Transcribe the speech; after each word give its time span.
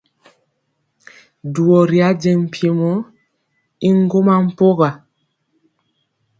Dubɔ 1.53 1.77
ri 1.89 1.99
ajeŋ 2.09 2.37
mpiemɔ 2.45 2.91
y 3.87 3.89
ŋgɔma 4.01 4.33
mpɔga. 4.47 4.89